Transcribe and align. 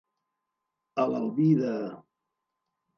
A 1.05 1.07
l'albir 1.13 1.53
de. 1.63 1.77